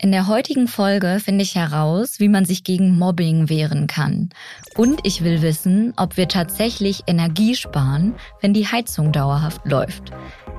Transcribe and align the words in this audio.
In 0.00 0.12
der 0.12 0.28
heutigen 0.28 0.68
Folge 0.68 1.18
finde 1.18 1.42
ich 1.42 1.56
heraus, 1.56 2.20
wie 2.20 2.28
man 2.28 2.44
sich 2.44 2.62
gegen 2.62 2.96
Mobbing 2.96 3.48
wehren 3.48 3.88
kann. 3.88 4.28
Und 4.76 5.00
ich 5.02 5.24
will 5.24 5.42
wissen, 5.42 5.92
ob 5.96 6.16
wir 6.16 6.28
tatsächlich 6.28 7.02
Energie 7.08 7.56
sparen, 7.56 8.14
wenn 8.40 8.54
die 8.54 8.68
Heizung 8.68 9.10
dauerhaft 9.10 9.66
läuft. 9.66 10.12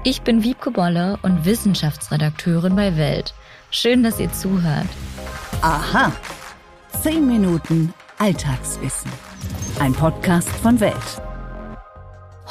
Ich 0.03 0.23
bin 0.23 0.43
Wiebke 0.43 0.71
Bolle 0.71 1.17
und 1.21 1.45
Wissenschaftsredakteurin 1.45 2.75
bei 2.75 2.97
Welt. 2.97 3.33
Schön, 3.71 4.03
dass 4.03 4.19
ihr 4.19 4.31
zuhört. 4.33 4.89
Aha. 5.61 6.11
Zehn 7.01 7.25
Minuten 7.25 7.93
Alltagswissen. 8.17 9.11
Ein 9.79 9.93
Podcast 9.93 10.49
von 10.49 10.81
Welt. 10.81 11.28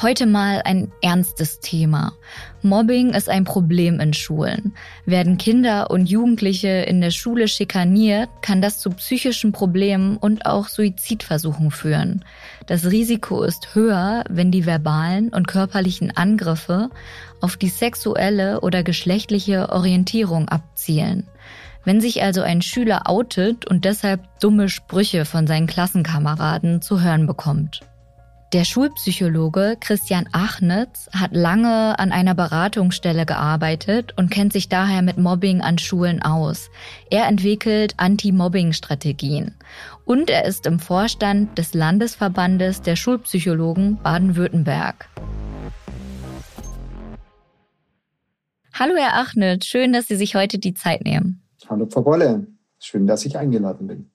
Heute 0.01 0.27
mal 0.27 0.61
ein 0.63 0.93
ernstes 1.01 1.59
Thema. 1.59 2.13
Mobbing 2.61 3.13
ist 3.13 3.27
ein 3.27 3.43
Problem 3.43 3.99
in 3.99 4.13
Schulen. 4.13 4.73
Werden 5.05 5.37
Kinder 5.37 5.91
und 5.91 6.05
Jugendliche 6.05 6.69
in 6.69 7.01
der 7.01 7.11
Schule 7.11 7.49
schikaniert, 7.49 8.29
kann 8.41 8.61
das 8.61 8.79
zu 8.79 8.91
psychischen 8.91 9.51
Problemen 9.51 10.15
und 10.15 10.45
auch 10.45 10.69
Suizidversuchen 10.69 11.69
führen. 11.69 12.23
Das 12.65 12.89
Risiko 12.89 13.43
ist 13.43 13.75
höher, 13.75 14.23
wenn 14.29 14.51
die 14.51 14.65
verbalen 14.65 15.33
und 15.33 15.49
körperlichen 15.49 16.15
Angriffe 16.15 16.89
auf 17.41 17.57
die 17.57 17.67
sexuelle 17.67 18.61
oder 18.61 18.83
geschlechtliche 18.83 19.67
Orientierung 19.67 20.47
abzielen. 20.47 21.27
Wenn 21.83 21.99
sich 21.99 22.23
also 22.23 22.41
ein 22.41 22.61
Schüler 22.61 23.09
outet 23.09 23.65
und 23.65 23.83
deshalb 23.83 24.21
dumme 24.39 24.69
Sprüche 24.69 25.25
von 25.25 25.45
seinen 25.45 25.67
Klassenkameraden 25.67 26.81
zu 26.81 27.01
hören 27.01 27.27
bekommt. 27.27 27.81
Der 28.51 28.65
Schulpsychologe 28.65 29.77
Christian 29.79 30.27
Achnitz 30.31 31.07
hat 31.13 31.35
lange 31.35 31.99
an 31.99 32.11
einer 32.11 32.33
Beratungsstelle 32.33 33.27
gearbeitet 33.27 34.15
und 34.17 34.31
kennt 34.31 34.53
sich 34.53 34.67
daher 34.67 35.03
mit 35.03 35.19
Mobbing 35.19 35.61
an 35.61 35.77
Schulen 35.77 36.23
aus. 36.23 36.71
Er 37.11 37.27
entwickelt 37.27 37.93
Anti-Mobbing-Strategien. 37.97 39.53
Und 40.03 40.31
er 40.31 40.45
ist 40.45 40.65
im 40.65 40.79
Vorstand 40.79 41.59
des 41.59 41.75
Landesverbandes 41.75 42.81
der 42.81 42.95
Schulpsychologen 42.95 43.99
Baden-Württemberg. 44.01 45.07
Hallo 48.73 48.95
Herr 48.97 49.13
Achnitz, 49.13 49.67
schön, 49.67 49.93
dass 49.93 50.07
Sie 50.07 50.15
sich 50.15 50.33
heute 50.33 50.57
die 50.57 50.73
Zeit 50.73 51.03
nehmen. 51.03 51.43
Hallo 51.69 51.85
Frau 51.85 52.01
Bolle, 52.01 52.47
schön, 52.79 53.05
dass 53.05 53.25
ich 53.25 53.37
eingeladen 53.37 53.85
bin. 53.85 54.09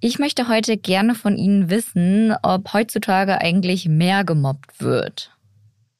Ich 0.00 0.20
möchte 0.20 0.48
heute 0.48 0.76
gerne 0.76 1.16
von 1.16 1.36
Ihnen 1.36 1.70
wissen, 1.70 2.32
ob 2.42 2.72
heutzutage 2.72 3.40
eigentlich 3.40 3.88
mehr 3.88 4.24
gemobbt 4.24 4.80
wird. 4.80 5.36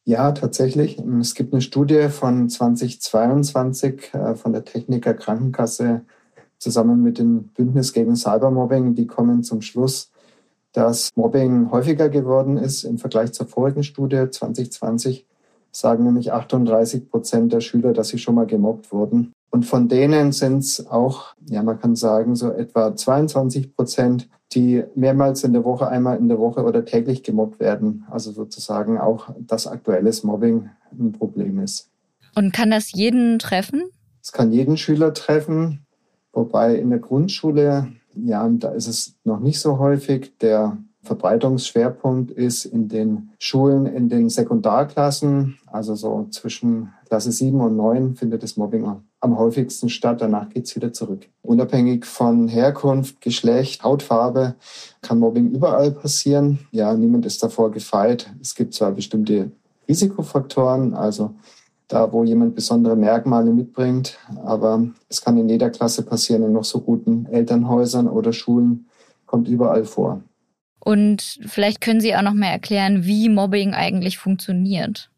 Ja, 0.04 0.30
tatsächlich. 0.32 0.98
Es 1.20 1.34
gibt 1.34 1.52
eine 1.52 1.62
Studie 1.62 2.08
von 2.08 2.48
2022 2.48 4.14
äh, 4.14 4.34
von 4.36 4.52
der 4.52 4.64
Techniker 4.64 5.14
Krankenkasse 5.14 6.02
zusammen 6.58 7.02
mit 7.02 7.18
dem 7.18 7.48
Bündnis 7.48 7.92
gegen 7.92 8.14
Cybermobbing. 8.14 8.94
Die 8.94 9.06
kommen 9.06 9.42
zum 9.42 9.62
Schluss, 9.62 10.12
dass 10.72 11.10
Mobbing 11.16 11.70
häufiger 11.72 12.08
geworden 12.08 12.56
ist 12.56 12.84
im 12.84 12.98
Vergleich 12.98 13.32
zur 13.32 13.48
vorigen 13.48 13.82
Studie 13.82 14.30
2020 14.30 15.26
sagen 15.70 16.04
nämlich 16.04 16.32
38 16.32 17.10
Prozent 17.10 17.52
der 17.52 17.60
Schüler, 17.60 17.92
dass 17.92 18.08
sie 18.08 18.18
schon 18.18 18.34
mal 18.34 18.46
gemobbt 18.46 18.92
wurden. 18.92 19.32
Und 19.58 19.64
von 19.64 19.88
denen 19.88 20.30
sind 20.30 20.58
es 20.58 20.86
auch, 20.86 21.34
ja, 21.50 21.64
man 21.64 21.80
kann 21.80 21.96
sagen, 21.96 22.36
so 22.36 22.52
etwa 22.52 22.94
22 22.94 23.74
Prozent, 23.74 24.28
die 24.52 24.84
mehrmals 24.94 25.42
in 25.42 25.52
der 25.52 25.64
Woche, 25.64 25.88
einmal 25.88 26.16
in 26.16 26.28
der 26.28 26.38
Woche 26.38 26.62
oder 26.62 26.84
täglich 26.84 27.24
gemobbt 27.24 27.58
werden. 27.58 28.04
Also 28.08 28.30
sozusagen 28.30 28.98
auch, 28.98 29.30
dass 29.36 29.66
aktuelles 29.66 30.22
Mobbing 30.22 30.70
ein 30.92 31.10
Problem 31.10 31.58
ist. 31.58 31.90
Und 32.36 32.52
kann 32.52 32.70
das 32.70 32.92
jeden 32.92 33.40
treffen? 33.40 33.82
Es 34.22 34.30
kann 34.30 34.52
jeden 34.52 34.76
Schüler 34.76 35.12
treffen, 35.12 35.84
wobei 36.32 36.76
in 36.76 36.90
der 36.90 37.00
Grundschule, 37.00 37.88
ja, 38.14 38.48
da 38.48 38.68
ist 38.68 38.86
es 38.86 39.16
noch 39.24 39.40
nicht 39.40 39.58
so 39.58 39.80
häufig. 39.80 40.38
Der 40.38 40.78
Verbreitungsschwerpunkt 41.08 42.30
ist 42.30 42.64
in 42.64 42.88
den 42.88 43.30
Schulen, 43.38 43.86
in 43.86 44.08
den 44.08 44.28
Sekundarklassen, 44.28 45.58
also 45.66 45.96
so 45.96 46.28
zwischen 46.30 46.92
Klasse 47.08 47.32
7 47.32 47.60
und 47.60 47.76
9 47.76 48.14
findet 48.14 48.42
das 48.42 48.56
Mobbing 48.56 48.86
am 49.20 49.38
häufigsten 49.38 49.88
statt. 49.88 50.20
Danach 50.20 50.50
geht 50.50 50.66
es 50.66 50.76
wieder 50.76 50.92
zurück. 50.92 51.26
Unabhängig 51.42 52.04
von 52.04 52.46
Herkunft, 52.46 53.20
Geschlecht, 53.20 53.82
Hautfarbe 53.82 54.54
kann 55.00 55.18
Mobbing 55.18 55.50
überall 55.50 55.90
passieren. 55.90 56.60
Ja, 56.70 56.94
niemand 56.94 57.26
ist 57.26 57.42
davor 57.42 57.70
gefeit. 57.72 58.32
Es 58.40 58.54
gibt 58.54 58.74
zwar 58.74 58.92
bestimmte 58.92 59.50
Risikofaktoren, 59.88 60.94
also 60.94 61.34
da, 61.88 62.12
wo 62.12 62.22
jemand 62.22 62.54
besondere 62.54 62.96
Merkmale 62.96 63.50
mitbringt, 63.50 64.18
aber 64.44 64.86
es 65.08 65.22
kann 65.22 65.38
in 65.38 65.48
jeder 65.48 65.70
Klasse 65.70 66.02
passieren, 66.02 66.42
in 66.42 66.52
noch 66.52 66.64
so 66.64 66.80
guten 66.80 67.24
Elternhäusern 67.26 68.06
oder 68.06 68.34
Schulen, 68.34 68.86
kommt 69.24 69.48
überall 69.48 69.84
vor. 69.84 70.20
Und 70.80 71.40
vielleicht 71.46 71.80
können 71.80 72.00
Sie 72.00 72.14
auch 72.14 72.22
noch 72.22 72.34
mal 72.34 72.46
erklären, 72.46 73.04
wie 73.04 73.28
Mobbing 73.28 73.74
eigentlich 73.74 74.18
funktioniert. 74.18 75.10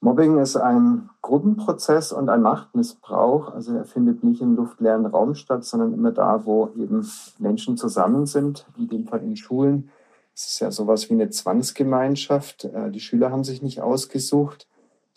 Mobbing 0.00 0.38
ist 0.38 0.56
ein 0.56 1.08
Gruppenprozess 1.22 2.12
und 2.12 2.28
ein 2.28 2.42
Machtmissbrauch. 2.42 3.52
Also 3.52 3.74
er 3.76 3.84
findet 3.84 4.22
nicht 4.22 4.40
im 4.40 4.54
luftleeren 4.54 5.06
Raum 5.06 5.34
statt, 5.34 5.64
sondern 5.64 5.94
immer 5.94 6.12
da, 6.12 6.44
wo 6.44 6.70
eben 6.76 7.04
Menschen 7.38 7.76
zusammen 7.76 8.26
sind, 8.26 8.66
in 8.78 8.88
dem 8.88 9.06
Fall 9.06 9.22
in 9.22 9.36
Schulen. 9.36 9.90
Es 10.34 10.46
ist 10.46 10.60
ja 10.60 10.70
sowas 10.70 11.08
wie 11.08 11.14
eine 11.14 11.30
Zwangsgemeinschaft. 11.30 12.66
Äh, 12.66 12.90
die 12.90 13.00
Schüler 13.00 13.30
haben 13.30 13.42
sich 13.42 13.62
nicht 13.62 13.80
ausgesucht, 13.80 14.68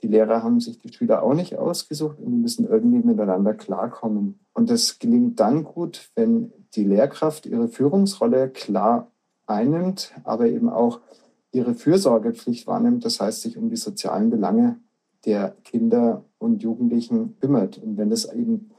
die 0.02 0.08
Lehrer 0.08 0.44
haben 0.44 0.62
sich 0.62 0.80
die 0.80 0.94
Schüler 0.94 1.24
auch 1.24 1.34
nicht 1.34 1.58
ausgesucht 1.58 2.20
und 2.20 2.42
müssen 2.42 2.66
irgendwie 2.66 3.06
miteinander 3.06 3.54
klarkommen. 3.54 4.40
Und 4.54 4.70
das 4.70 4.98
gelingt 4.98 5.40
dann 5.42 5.66
gut, 5.66 6.10
wenn 6.16 6.54
die 6.74 6.86
Lehrkraft 6.86 7.46
ihre 7.46 7.68
Führungsrolle 7.68 8.50
klar 8.50 9.12
einnimmt, 9.50 10.14
aber 10.24 10.48
eben 10.48 10.70
auch 10.70 11.00
ihre 11.52 11.74
Fürsorgepflicht 11.74 12.68
wahrnimmt, 12.68 13.06
das 13.06 13.20
heißt 13.20 13.42
sich 13.42 13.58
um 13.58 13.70
die 13.70 13.76
sozialen 13.76 14.30
Belange 14.30 14.80
der 15.26 15.56
Kinder 15.64 16.24
und 16.38 16.62
Jugendlichen 16.64 17.38
kümmert. 17.40 17.78
Und 17.78 17.98
wenn 17.98 18.10
das 18.10 18.32
eben 18.32 18.72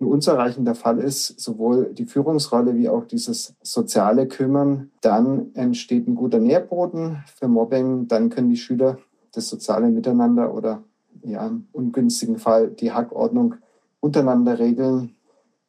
ein 0.00 0.06
unzureichender 0.06 0.74
Fall 0.74 0.98
ist, 0.98 1.40
sowohl 1.40 1.94
die 1.94 2.04
Führungsrolle 2.04 2.76
wie 2.76 2.88
auch 2.88 3.04
dieses 3.04 3.54
soziale 3.62 4.28
Kümmern, 4.28 4.90
dann 5.00 5.54
entsteht 5.54 6.06
ein 6.06 6.14
guter 6.14 6.38
Nährboden 6.38 7.24
für 7.34 7.48
Mobbing, 7.48 8.08
dann 8.08 8.28
können 8.28 8.50
die 8.50 8.58
Schüler 8.58 8.98
das 9.32 9.48
soziale 9.48 9.88
Miteinander 9.88 10.52
oder 10.52 10.82
ja, 11.22 11.46
im 11.46 11.66
ungünstigen 11.72 12.38
Fall 12.38 12.70
die 12.70 12.92
Hackordnung 12.92 13.54
untereinander 14.00 14.58
regeln 14.58 15.16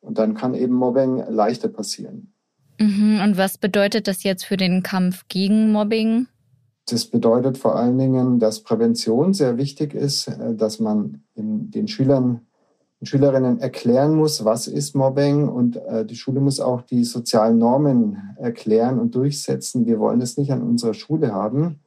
und 0.01 0.17
dann 0.17 0.33
kann 0.33 0.53
eben 0.53 0.73
Mobbing 0.73 1.23
leichter 1.29 1.69
passieren. 1.69 2.33
Mhm. 2.79 3.21
Und 3.23 3.37
was 3.37 3.57
bedeutet 3.57 4.07
das 4.07 4.23
jetzt 4.23 4.45
für 4.45 4.57
den 4.57 4.83
Kampf 4.83 5.25
gegen 5.27 5.71
Mobbing? 5.71 6.27
Das 6.89 7.05
bedeutet 7.05 7.57
vor 7.57 7.75
allen 7.75 7.97
Dingen, 7.97 8.39
dass 8.39 8.63
Prävention 8.63 9.33
sehr 9.33 9.57
wichtig 9.57 9.93
ist, 9.93 10.27
äh, 10.27 10.55
dass 10.55 10.79
man 10.79 11.23
den 11.35 11.87
Schülern 11.87 12.41
und 12.99 13.07
Schülerinnen 13.07 13.59
erklären 13.59 14.15
muss, 14.15 14.43
was 14.43 14.67
ist 14.67 14.95
Mobbing 14.95 15.47
und 15.47 15.77
äh, 15.77 16.03
die 16.05 16.15
Schule 16.15 16.39
muss 16.39 16.59
auch 16.59 16.81
die 16.81 17.03
sozialen 17.03 17.59
Normen 17.59 18.35
erklären 18.37 18.99
und 18.99 19.13
durchsetzen. 19.13 19.85
Wir 19.85 19.99
wollen 19.99 20.21
es 20.21 20.37
nicht 20.37 20.51
an 20.51 20.63
unserer 20.63 20.95
Schule 20.95 21.31
haben 21.31 21.79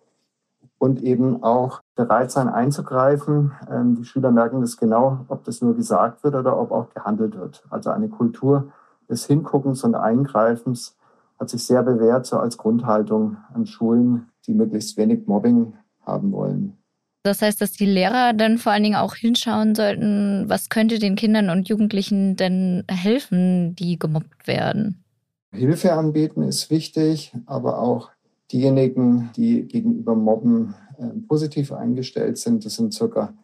und 0.78 1.02
eben 1.02 1.42
auch 1.42 1.80
bereit 1.96 2.30
sein 2.30 2.48
einzugreifen. 2.48 3.52
Ähm, 3.70 3.96
die 3.96 4.04
Schüler 4.04 4.30
merken 4.30 4.60
das 4.60 4.76
genau, 4.76 5.24
ob 5.28 5.44
das 5.44 5.60
nur 5.60 5.74
gesagt 5.74 6.22
wird 6.22 6.36
oder 6.36 6.58
ob 6.60 6.70
auch 6.70 6.94
gehandelt 6.94 7.36
wird. 7.36 7.64
Also 7.70 7.90
eine 7.90 8.08
Kultur 8.08 8.72
des 9.10 9.26
Hinguckens 9.26 9.84
und 9.84 9.94
Eingreifens 9.94 10.96
hat 11.38 11.50
sich 11.50 11.64
sehr 11.64 11.82
bewährt, 11.82 12.26
so 12.26 12.36
als 12.36 12.56
Grundhaltung 12.56 13.36
an 13.52 13.66
Schulen, 13.66 14.28
die 14.46 14.54
möglichst 14.54 14.96
wenig 14.96 15.26
Mobbing 15.26 15.74
haben 16.04 16.32
wollen. 16.32 16.76
Das 17.22 17.42
heißt, 17.42 17.60
dass 17.60 17.72
die 17.72 17.86
Lehrer 17.86 18.32
dann 18.32 18.56
vor 18.56 18.72
allen 18.72 18.82
Dingen 18.82 18.96
auch 18.96 19.14
hinschauen 19.14 19.74
sollten, 19.74 20.48
was 20.48 20.70
könnte 20.70 20.98
den 20.98 21.16
Kindern 21.16 21.50
und 21.50 21.68
Jugendlichen 21.68 22.36
denn 22.36 22.84
helfen, 22.88 23.74
die 23.74 23.98
gemobbt 23.98 24.46
werden? 24.46 25.04
Hilfe 25.52 25.92
anbieten 25.92 26.42
ist 26.42 26.70
wichtig, 26.70 27.34
aber 27.46 27.80
auch 27.80 28.10
diejenigen, 28.52 29.30
die 29.36 29.66
gegenüber 29.66 30.14
Mobben 30.14 30.74
äh, 30.98 31.08
positiv 31.28 31.72
eingestellt 31.72 32.38
sind, 32.38 32.64
das 32.64 32.76
sind 32.76 32.94
circa 32.94 33.34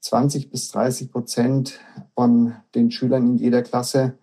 20 0.00 0.50
bis 0.50 0.70
30 0.72 1.12
Prozent 1.12 1.78
von 2.14 2.54
den 2.74 2.90
Schülern 2.90 3.26
in 3.26 3.36
jeder 3.36 3.62
Klasse, 3.62 4.14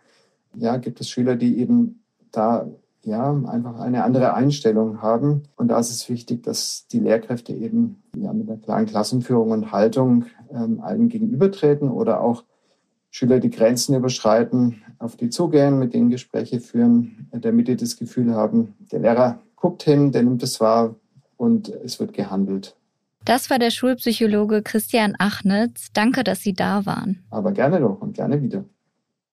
ja, 0.55 0.77
gibt 0.77 1.01
es 1.01 1.09
Schüler, 1.09 1.35
die 1.35 1.59
eben 1.59 2.03
da 2.31 2.67
ja 3.03 3.31
einfach 3.31 3.79
eine 3.79 4.03
andere 4.03 4.33
Einstellung 4.33 5.01
haben. 5.01 5.43
Und 5.55 5.69
da 5.69 5.79
ist 5.79 5.89
es 5.89 6.09
wichtig, 6.09 6.43
dass 6.43 6.87
die 6.87 6.99
Lehrkräfte 6.99 7.53
eben 7.53 8.03
ja 8.15 8.33
mit 8.33 8.49
einer 8.49 8.59
klaren 8.59 8.85
Klassenführung 8.85 9.51
und 9.51 9.71
Haltung 9.71 10.25
ähm, 10.51 10.81
allen 10.81 11.09
gegenübertreten 11.09 11.89
oder 11.89 12.21
auch 12.21 12.43
Schüler, 13.11 13.39
die 13.39 13.49
Grenzen 13.49 13.95
überschreiten, 13.95 14.83
auf 14.99 15.15
die 15.15 15.29
zugehen, 15.29 15.79
mit 15.79 15.93
denen 15.93 16.09
Gespräche 16.09 16.59
führen, 16.59 17.27
damit 17.31 17.67
die 17.67 17.75
das 17.75 17.97
Gefühl 17.97 18.35
haben, 18.35 18.75
der 18.91 18.99
Lehrer 18.99 19.39
guckt 19.55 19.83
hin, 19.83 20.11
der 20.11 20.23
nimmt 20.23 20.43
es 20.43 20.59
wahr 20.59 20.95
und 21.37 21.69
es 21.69 21.99
wird 21.99 22.13
gehandelt. 22.13 22.75
Das 23.25 23.49
war 23.49 23.59
der 23.59 23.71
Schulpsychologe 23.71 24.61
Christian 24.61 25.15
Achnitz. 25.17 25.87
Danke, 25.93 26.23
dass 26.23 26.41
Sie 26.41 26.53
da 26.53 26.85
waren. 26.85 27.23
Aber 27.29 27.51
gerne 27.51 27.79
doch 27.79 28.01
und 28.01 28.13
gerne 28.13 28.41
wieder. 28.41 28.63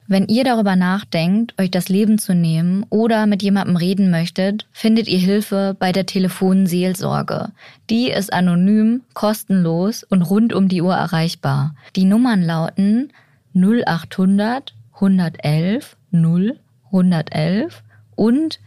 Wenn 0.09 0.29
ihr 0.29 0.45
darüber 0.45 0.77
nachdenkt, 0.77 1.55
euch 1.61 1.71
das 1.71 1.89
Leben 1.89 2.19
zu 2.19 2.35
nehmen 2.35 2.87
oder 2.91 3.27
mit 3.27 3.43
jemandem 3.43 3.77
reden 3.77 4.11
möchtet, 4.11 4.69
findet 4.71 5.09
ihr 5.09 5.19
Hilfe 5.19 5.75
bei 5.79 5.91
der 5.91 6.07
Telefonseelsorge. 6.07 7.51
Die 7.91 8.11
ist 8.11 8.33
anonym, 8.33 9.03
kostenlos 9.15 10.05
und 10.05 10.23
rund 10.23 10.53
um 10.53 10.69
die 10.69 10.81
Uhr 10.81 10.95
erreichbar. 10.95 11.75
Die 11.97 12.05
Nummern 12.05 12.43
lauten 12.43 13.13
0800 13.55 14.75
111 14.95 15.97
0 16.13 16.59
111 16.87 17.83
und 18.15 18.61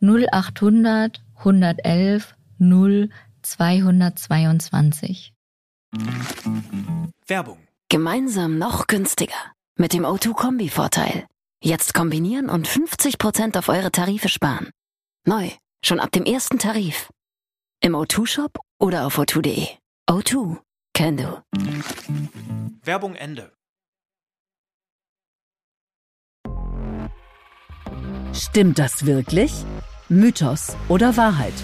0800 0.00 1.20
111 1.36 2.34
0 2.58 3.10
222. 3.42 5.34
Werbung. 7.26 7.58
Gemeinsam 7.88 8.58
noch 8.58 8.86
günstiger. 8.86 9.55
Mit 9.78 9.92
dem 9.92 10.04
O2-Kombi-Vorteil. 10.06 11.26
Jetzt 11.62 11.92
kombinieren 11.92 12.48
und 12.48 12.66
50% 12.66 13.58
auf 13.58 13.68
eure 13.68 13.92
Tarife 13.92 14.30
sparen. 14.30 14.70
Neu, 15.26 15.50
schon 15.84 16.00
ab 16.00 16.10
dem 16.12 16.24
ersten 16.24 16.58
Tarif. 16.58 17.10
Im 17.82 17.94
O2-Shop 17.94 18.58
oder 18.80 19.04
auf 19.06 19.18
o2.de. 19.18 19.68
O2, 20.08 20.56
can 20.94 21.18
do. 21.18 21.42
Werbung 22.84 23.16
Ende. 23.16 23.52
Stimmt 28.32 28.78
das 28.78 29.04
wirklich? 29.04 29.52
Mythos 30.08 30.74
oder 30.88 31.18
Wahrheit? 31.18 31.54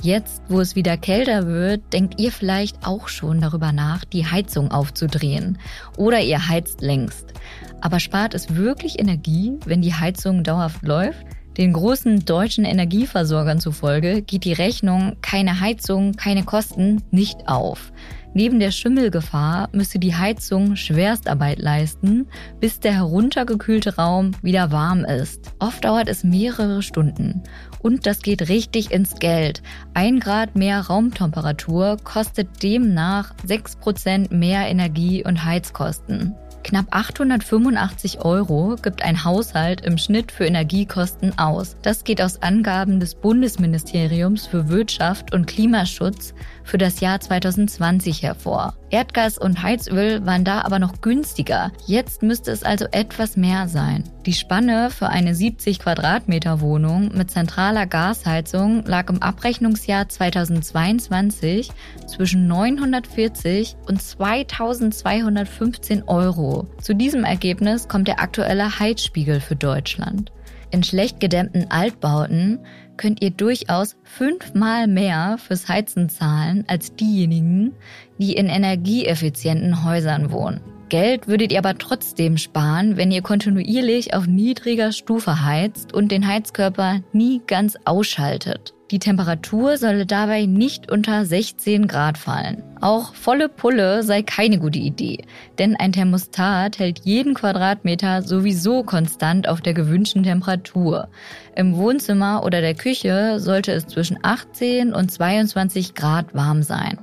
Jetzt, 0.00 0.42
wo 0.48 0.60
es 0.60 0.76
wieder 0.76 0.96
kälter 0.96 1.48
wird, 1.48 1.92
denkt 1.92 2.20
ihr 2.20 2.30
vielleicht 2.30 2.86
auch 2.86 3.08
schon 3.08 3.40
darüber 3.40 3.72
nach, 3.72 4.04
die 4.04 4.26
Heizung 4.26 4.70
aufzudrehen. 4.70 5.58
Oder 5.96 6.20
ihr 6.20 6.48
heizt 6.48 6.80
längst. 6.80 7.34
Aber 7.80 7.98
spart 7.98 8.34
es 8.34 8.54
wirklich 8.54 9.00
Energie, 9.00 9.58
wenn 9.66 9.82
die 9.82 9.94
Heizung 9.94 10.44
dauerhaft 10.44 10.82
läuft? 10.82 11.26
Den 11.56 11.72
großen 11.72 12.24
deutschen 12.24 12.64
Energieversorgern 12.64 13.58
zufolge 13.58 14.22
geht 14.22 14.44
die 14.44 14.52
Rechnung 14.52 15.16
keine 15.22 15.58
Heizung, 15.58 16.12
keine 16.12 16.44
Kosten 16.44 17.02
nicht 17.10 17.48
auf. 17.48 17.92
Neben 18.32 18.60
der 18.60 18.70
Schimmelgefahr 18.70 19.68
müsste 19.72 19.98
die 19.98 20.14
Heizung 20.14 20.76
Schwerstarbeit 20.76 21.58
leisten, 21.58 22.28
bis 22.60 22.78
der 22.78 22.92
heruntergekühlte 22.92 23.96
Raum 23.96 24.30
wieder 24.42 24.70
warm 24.70 25.04
ist. 25.04 25.52
Oft 25.58 25.84
dauert 25.84 26.08
es 26.08 26.22
mehrere 26.22 26.82
Stunden. 26.82 27.42
Und 27.80 28.06
das 28.06 28.22
geht 28.22 28.48
richtig 28.48 28.90
ins 28.90 29.18
Geld. 29.18 29.62
Ein 29.94 30.20
Grad 30.20 30.56
mehr 30.56 30.80
Raumtemperatur 30.80 31.96
kostet 32.02 32.62
demnach 32.62 33.34
6% 33.46 34.34
mehr 34.34 34.68
Energie 34.68 35.24
und 35.24 35.44
Heizkosten. 35.44 36.34
Knapp 36.64 36.86
885 36.90 38.20
Euro 38.20 38.76
gibt 38.82 39.02
ein 39.02 39.24
Haushalt 39.24 39.80
im 39.82 39.96
Schnitt 39.96 40.30
für 40.30 40.44
Energiekosten 40.44 41.38
aus. 41.38 41.76
Das 41.80 42.04
geht 42.04 42.20
aus 42.20 42.42
Angaben 42.42 43.00
des 43.00 43.14
Bundesministeriums 43.14 44.46
für 44.46 44.68
Wirtschaft 44.68 45.32
und 45.32 45.46
Klimaschutz 45.46 46.34
für 46.64 46.76
das 46.76 47.00
Jahr 47.00 47.20
2020 47.20 48.22
hervor. 48.22 48.74
Erdgas 48.90 49.38
und 49.38 49.62
Heizöl 49.62 50.26
waren 50.26 50.44
da 50.44 50.60
aber 50.60 50.78
noch 50.78 51.00
günstiger. 51.00 51.72
Jetzt 51.86 52.22
müsste 52.22 52.50
es 52.50 52.64
also 52.64 52.86
etwas 52.90 53.38
mehr 53.38 53.68
sein. 53.68 54.04
Die 54.28 54.34
Spanne 54.34 54.90
für 54.90 55.08
eine 55.08 55.34
70 55.34 55.78
Quadratmeter 55.78 56.60
Wohnung 56.60 57.16
mit 57.16 57.30
zentraler 57.30 57.86
Gasheizung 57.86 58.84
lag 58.84 59.08
im 59.08 59.22
Abrechnungsjahr 59.22 60.06
2022 60.06 61.70
zwischen 62.06 62.46
940 62.46 63.76
und 63.86 64.02
2215 64.02 66.02
Euro. 66.02 66.66
Zu 66.78 66.94
diesem 66.94 67.24
Ergebnis 67.24 67.88
kommt 67.88 68.06
der 68.06 68.20
aktuelle 68.20 68.78
Heizspiegel 68.78 69.40
für 69.40 69.56
Deutschland. 69.56 70.30
In 70.70 70.82
schlecht 70.82 71.20
gedämmten 71.20 71.70
Altbauten 71.70 72.58
könnt 72.98 73.22
ihr 73.22 73.30
durchaus 73.30 73.96
fünfmal 74.02 74.88
mehr 74.88 75.38
fürs 75.38 75.68
Heizen 75.68 76.10
zahlen 76.10 76.64
als 76.68 76.94
diejenigen, 76.94 77.72
die 78.18 78.34
in 78.34 78.50
energieeffizienten 78.50 79.86
Häusern 79.86 80.30
wohnen. 80.30 80.60
Geld 80.88 81.28
würdet 81.28 81.52
ihr 81.52 81.58
aber 81.58 81.76
trotzdem 81.76 82.38
sparen, 82.38 82.96
wenn 82.96 83.10
ihr 83.10 83.22
kontinuierlich 83.22 84.14
auf 84.14 84.26
niedriger 84.26 84.92
Stufe 84.92 85.44
heizt 85.44 85.92
und 85.92 86.10
den 86.10 86.26
Heizkörper 86.26 87.00
nie 87.12 87.42
ganz 87.46 87.76
ausschaltet. 87.84 88.74
Die 88.90 88.98
Temperatur 88.98 89.76
solle 89.76 90.06
dabei 90.06 90.46
nicht 90.46 90.90
unter 90.90 91.26
16 91.26 91.88
Grad 91.88 92.16
fallen. 92.16 92.62
Auch 92.80 93.14
volle 93.14 93.50
Pulle 93.50 94.02
sei 94.02 94.22
keine 94.22 94.58
gute 94.58 94.78
Idee, 94.78 95.26
denn 95.58 95.76
ein 95.76 95.92
Thermostat 95.92 96.78
hält 96.78 97.00
jeden 97.04 97.34
Quadratmeter 97.34 98.22
sowieso 98.22 98.82
konstant 98.84 99.46
auf 99.46 99.60
der 99.60 99.74
gewünschten 99.74 100.22
Temperatur. 100.22 101.08
Im 101.54 101.76
Wohnzimmer 101.76 102.44
oder 102.44 102.62
der 102.62 102.74
Küche 102.74 103.40
sollte 103.40 103.72
es 103.72 103.86
zwischen 103.86 104.18
18 104.22 104.94
und 104.94 105.12
22 105.12 105.94
Grad 105.94 106.34
warm 106.34 106.62
sein. 106.62 106.98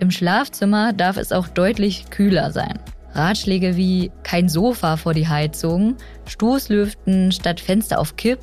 Im 0.00 0.10
Schlafzimmer 0.10 0.92
darf 0.92 1.16
es 1.16 1.30
auch 1.30 1.46
deutlich 1.46 2.10
kühler 2.10 2.50
sein. 2.50 2.80
Ratschläge 3.18 3.76
wie 3.76 4.10
kein 4.22 4.48
Sofa 4.48 4.96
vor 4.96 5.12
die 5.12 5.28
Heizung, 5.28 5.96
Stoßlüften 6.26 7.32
statt 7.32 7.60
Fenster 7.60 7.98
auf 7.98 8.16
Kipp 8.16 8.38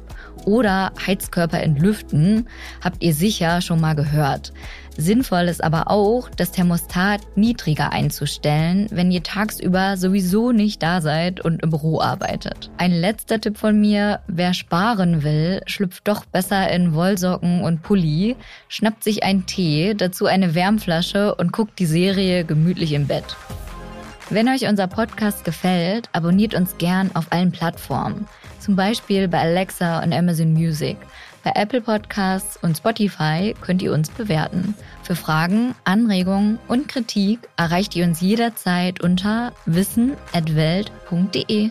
oder 0.45 0.91
Heizkörper 1.05 1.61
entlüften 1.61 2.47
habt 2.83 3.01
ihr 3.03 3.13
sicher 3.13 3.61
schon 3.61 3.81
mal 3.81 3.95
gehört. 3.95 4.53
Sinnvoll 4.97 5.49
ist 5.49 5.63
aber 5.63 5.91
auch, 5.91 6.29
das 6.29 6.51
Thermostat 6.51 7.21
niedriger 7.35 7.91
einzustellen, 7.91 8.87
wenn 8.91 9.11
ihr 9.11 9.23
tagsüber 9.23 9.97
sowieso 9.97 10.53
nicht 10.53 10.81
da 10.81 11.01
seid 11.01 11.41
und 11.41 11.61
im 11.63 11.69
Büro 11.69 11.99
arbeitet. 11.99 12.71
Ein 12.77 12.91
letzter 12.91 13.41
Tipp 13.41 13.57
von 13.57 13.79
mir, 13.79 14.21
wer 14.27 14.53
sparen 14.53 15.23
will, 15.23 15.61
schlüpft 15.65 16.07
doch 16.07 16.23
besser 16.25 16.71
in 16.71 16.93
Wollsocken 16.93 17.61
und 17.61 17.81
Pulli, 17.81 18.37
schnappt 18.69 19.03
sich 19.03 19.23
einen 19.23 19.45
Tee, 19.45 19.95
dazu 19.95 20.27
eine 20.27 20.55
Wärmflasche 20.55 21.35
und 21.35 21.51
guckt 21.51 21.77
die 21.79 21.85
Serie 21.85 22.45
gemütlich 22.45 22.93
im 22.93 23.07
Bett. 23.07 23.35
Wenn 24.29 24.49
euch 24.49 24.67
unser 24.67 24.87
Podcast 24.87 25.45
gefällt, 25.45 26.09
abonniert 26.11 26.55
uns 26.55 26.79
gern 26.79 27.11
auf 27.13 27.31
allen 27.31 27.51
Plattformen, 27.51 28.27
zum 28.59 28.75
Beispiel 28.75 29.27
bei 29.27 29.39
Alexa 29.39 30.01
und 30.03 30.11
Amazon 30.13 30.51
Music. 30.51 30.97
Bei 31.43 31.51
Apple 31.53 31.81
Podcasts 31.81 32.57
und 32.63 32.75
Spotify 32.75 33.53
könnt 33.61 33.83
ihr 33.83 33.93
uns 33.93 34.09
bewerten. 34.09 34.73
Für 35.03 35.15
Fragen, 35.15 35.75
Anregungen 35.83 36.57
und 36.67 36.87
Kritik 36.87 37.47
erreicht 37.55 37.95
ihr 37.95 38.03
uns 38.03 38.19
jederzeit 38.19 39.03
unter 39.03 39.53
wissen@welt.de. 39.67 41.69